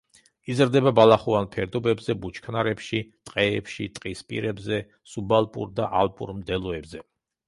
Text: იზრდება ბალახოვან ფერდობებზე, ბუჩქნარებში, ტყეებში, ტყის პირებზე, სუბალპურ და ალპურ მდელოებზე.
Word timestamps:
იზრდება 0.51 0.91
ბალახოვან 0.99 1.49
ფერდობებზე, 1.55 2.15
ბუჩქნარებში, 2.23 3.01
ტყეებში, 3.31 3.85
ტყის 3.99 4.23
პირებზე, 4.31 4.79
სუბალპურ 5.13 5.69
და 5.81 5.91
ალპურ 6.01 6.33
მდელოებზე. 6.39 7.03